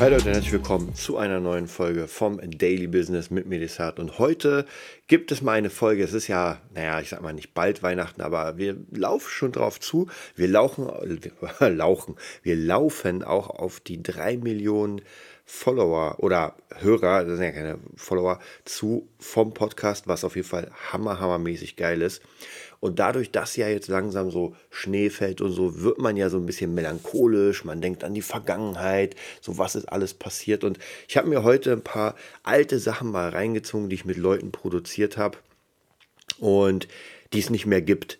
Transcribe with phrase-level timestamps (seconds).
[0.00, 3.98] Hi Leute, herzlich willkommen zu einer neuen Folge vom Daily Business mit Medisat.
[3.98, 4.64] Und heute
[5.08, 6.04] gibt es mal eine Folge.
[6.04, 9.80] Es ist ja, naja, ich sag mal nicht bald Weihnachten, aber wir laufen schon drauf
[9.80, 10.06] zu.
[10.36, 15.00] Wir lauchen, wir, lauchen, wir laufen auch auf die drei Millionen
[15.50, 20.70] Follower oder Hörer, das sind ja keine Follower, zu vom Podcast, was auf jeden Fall
[20.92, 22.20] hammer, hammermäßig geil ist.
[22.80, 26.36] Und dadurch, dass ja jetzt langsam so Schnee fällt und so, wird man ja so
[26.36, 27.64] ein bisschen melancholisch.
[27.64, 30.64] Man denkt an die Vergangenheit, so was ist alles passiert.
[30.64, 34.52] Und ich habe mir heute ein paar alte Sachen mal reingezogen, die ich mit Leuten
[34.52, 35.38] produziert habe
[36.38, 36.88] und
[37.32, 38.18] die es nicht mehr gibt.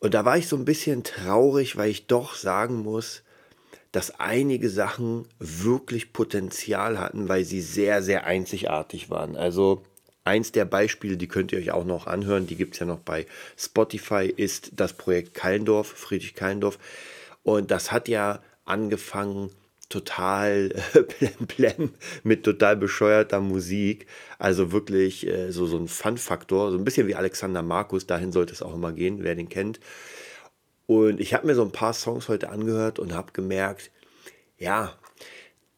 [0.00, 3.22] Und da war ich so ein bisschen traurig, weil ich doch sagen muss,
[3.92, 9.36] dass einige Sachen wirklich Potenzial hatten, weil sie sehr, sehr einzigartig waren.
[9.36, 9.82] Also
[10.24, 13.00] eins der Beispiele, die könnt ihr euch auch noch anhören, die gibt es ja noch
[13.00, 16.78] bei Spotify, ist das Projekt Kallendorf, Friedrich Kallendorf.
[17.42, 19.50] Und das hat ja angefangen
[19.88, 21.90] total äh, blem, blem,
[22.22, 24.06] mit total bescheuerter Musik.
[24.38, 28.52] Also wirklich äh, so, so ein Fun-Faktor, so ein bisschen wie Alexander Markus, dahin sollte
[28.52, 29.80] es auch immer gehen, wer den kennt.
[30.88, 33.90] Und ich habe mir so ein paar Songs heute angehört und habe gemerkt,
[34.58, 34.96] ja,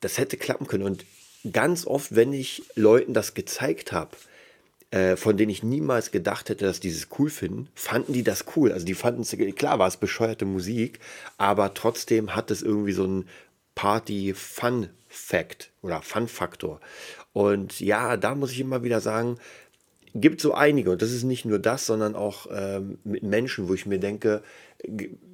[0.00, 0.82] das hätte klappen können.
[0.82, 1.04] Und
[1.52, 4.16] ganz oft, wenn ich Leuten das gezeigt habe,
[4.90, 8.46] äh, von denen ich niemals gedacht hätte, dass die es cool finden, fanden die das
[8.56, 8.72] cool.
[8.72, 11.00] Also die fanden es, klar war es bescheuerte Musik,
[11.36, 13.28] aber trotzdem hat es irgendwie so einen
[13.74, 16.80] Party-Fun-Fact oder Fun-Faktor.
[17.34, 19.38] Und ja, da muss ich immer wieder sagen,
[20.14, 23.74] gibt so einige, und das ist nicht nur das, sondern auch ähm, mit Menschen, wo
[23.74, 24.42] ich mir denke,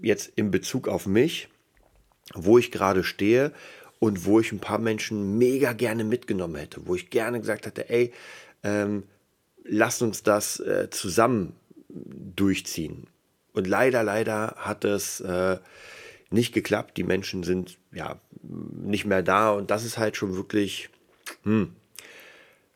[0.00, 1.48] jetzt in Bezug auf mich,
[2.34, 3.52] wo ich gerade stehe
[3.98, 7.90] und wo ich ein paar Menschen mega gerne mitgenommen hätte, wo ich gerne gesagt hätte,
[7.90, 8.12] ey,
[8.62, 9.04] ähm,
[9.64, 11.54] lass uns das äh, zusammen
[11.88, 13.06] durchziehen.
[13.52, 15.58] Und leider, leider hat es äh,
[16.30, 16.96] nicht geklappt.
[16.96, 20.88] Die Menschen sind ja nicht mehr da und das ist halt schon wirklich
[21.42, 21.74] hm,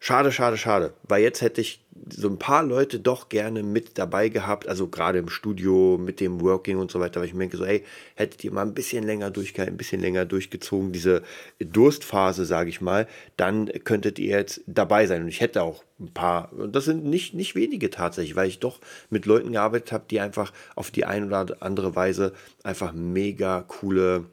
[0.04, 0.92] schade, schade, schade.
[1.08, 5.18] Weil jetzt hätte ich so ein paar Leute doch gerne mit dabei gehabt, also gerade
[5.18, 8.44] im Studio mit dem Working und so weiter, weil ich mir denke so, ey, hättet
[8.44, 11.22] ihr mal ein bisschen länger durchgehalten, ein bisschen länger durchgezogen, diese
[11.58, 16.12] Durstphase, sage ich mal, dann könntet ihr jetzt dabei sein und ich hätte auch ein
[16.12, 20.04] paar, und das sind nicht, nicht wenige tatsächlich, weil ich doch mit Leuten gearbeitet habe,
[20.10, 24.26] die einfach auf die eine oder andere Weise einfach mega coole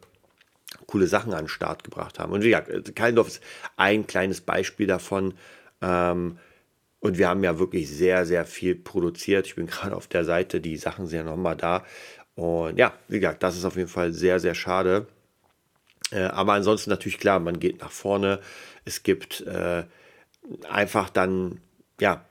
[0.88, 2.34] coole Sachen an den Start gebracht haben.
[2.34, 3.42] Und wie gesagt, Kallendorf ist
[3.78, 5.34] ein kleines Beispiel davon,
[5.82, 6.38] ähm,
[7.00, 9.48] und wir haben ja wirklich sehr, sehr viel produziert.
[9.48, 11.84] Ich bin gerade auf der Seite, die Sachen sind ja nochmal da.
[12.36, 15.08] Und ja, wie gesagt, das ist auf jeden Fall sehr, sehr schade.
[16.12, 18.40] Äh, aber ansonsten natürlich klar, man geht nach vorne.
[18.86, 19.84] Es gibt äh,
[20.70, 21.60] einfach dann,
[22.00, 22.26] ja,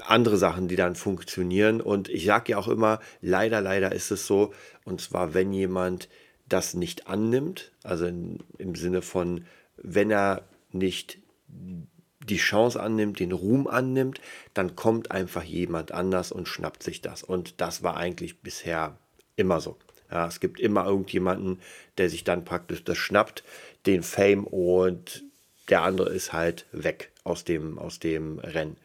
[0.00, 1.80] andere Sachen, die dann funktionieren.
[1.80, 4.52] Und ich sage ja auch immer, leider, leider ist es so.
[4.84, 6.08] Und zwar, wenn jemand
[6.48, 9.44] das nicht annimmt, also in, im Sinne von,
[9.76, 10.42] wenn er
[10.72, 11.18] nicht
[12.30, 14.20] die Chance annimmt, den Ruhm annimmt,
[14.54, 17.22] dann kommt einfach jemand anders und schnappt sich das.
[17.22, 18.98] Und das war eigentlich bisher
[19.36, 19.76] immer so.
[20.10, 21.60] Ja, es gibt immer irgendjemanden,
[21.98, 23.44] der sich dann praktisch das schnappt,
[23.86, 25.24] den Fame und
[25.68, 28.78] der andere ist halt weg aus dem, aus dem Rennen.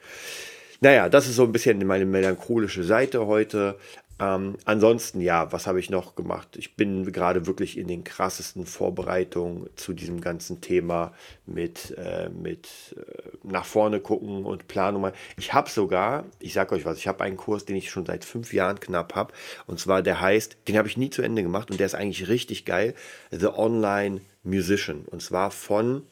[0.82, 3.80] Naja, das ist so ein bisschen meine melancholische Seite heute.
[4.20, 6.56] Ähm, ansonsten, ja, was habe ich noch gemacht?
[6.56, 11.14] Ich bin gerade wirklich in den krassesten Vorbereitungen zu diesem ganzen Thema
[11.46, 15.12] mit, äh, mit äh, nach vorne gucken und Planung.
[15.38, 18.24] Ich habe sogar, ich sage euch was, ich habe einen Kurs, den ich schon seit
[18.24, 19.34] fünf Jahren knapp habe.
[19.66, 22.28] Und zwar, der heißt, den habe ich nie zu Ende gemacht und der ist eigentlich
[22.28, 22.94] richtig geil.
[23.32, 25.06] The Online Musician.
[25.06, 26.04] Und zwar von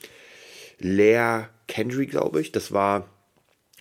[0.79, 2.51] Lea Kendry, glaube ich.
[2.51, 3.07] Das war,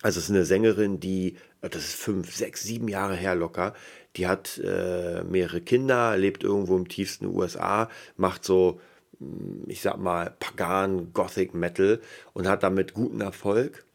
[0.01, 3.73] also es ist eine Sängerin, die, das ist fünf, sechs, sieben Jahre her locker
[4.15, 8.79] die hat äh, mehrere Kinder, lebt irgendwo im tiefsten USA, macht so,
[9.19, 12.01] hm, ich sag mal, Pagan, Gothic Metal
[12.33, 13.85] und hat damit guten Erfolg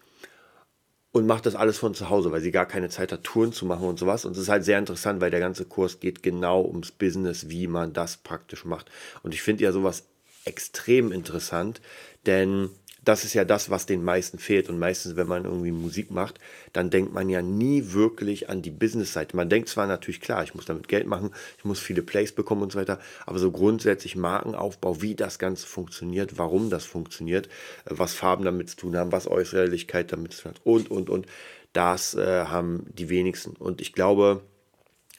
[1.13, 3.67] und macht das alles von zu Hause, weil sie gar keine Zeit hat, Touren zu
[3.67, 4.25] machen und sowas.
[4.25, 7.67] Und es ist halt sehr interessant, weil der ganze Kurs geht genau ums Business, wie
[7.67, 8.91] man das praktisch macht.
[9.23, 10.05] Und ich finde ja sowas
[10.45, 11.81] extrem interessant,
[12.27, 12.71] denn
[13.07, 14.69] das ist ja das, was den meisten fehlt.
[14.69, 16.41] Und meistens, wenn man irgendwie Musik macht,
[16.73, 19.37] dann denkt man ja nie wirklich an die Business-Seite.
[19.37, 22.63] Man denkt zwar natürlich, klar, ich muss damit Geld machen, ich muss viele Plays bekommen
[22.63, 27.49] und so weiter, aber so grundsätzlich Markenaufbau, wie das Ganze funktioniert, warum das funktioniert,
[27.85, 31.27] was Farben damit zu tun haben, was Äußerlichkeit damit zu tun hat und, und, und.
[31.73, 33.51] Das äh, haben die wenigsten.
[33.51, 34.43] Und ich glaube,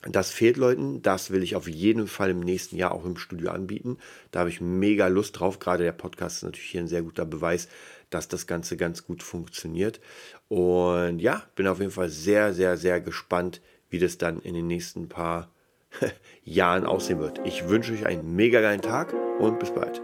[0.04, 1.02] das fehlt Leuten.
[1.02, 3.98] Das will ich auf jeden Fall im nächsten Jahr auch im Studio anbieten.
[4.32, 5.60] Da habe ich mega Lust drauf.
[5.60, 7.68] Gerade der Podcast ist natürlich hier ein sehr guter Beweis,
[8.10, 10.00] dass das Ganze ganz gut funktioniert.
[10.48, 14.68] Und ja, bin auf jeden Fall sehr, sehr, sehr gespannt, wie das dann in den
[14.68, 15.52] nächsten paar
[16.44, 17.42] Jahren aussehen wird.
[17.46, 20.02] Ich wünsche euch einen mega geilen Tag und bis bald.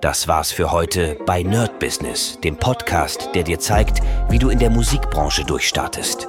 [0.00, 4.58] Das war's für heute bei Nerd Business, dem Podcast, der dir zeigt, wie du in
[4.58, 6.28] der Musikbranche durchstartest.